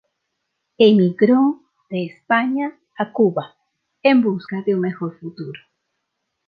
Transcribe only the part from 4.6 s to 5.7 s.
de un mejor futuro.